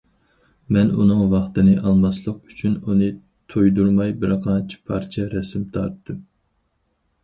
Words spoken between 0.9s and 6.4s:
ئۇنىڭ ۋاقتىنى ئالماسلىق ئۈچۈن ئۇنى تۇيدۇرماي بىرقانچە پارچە رەسىم تارتتىم.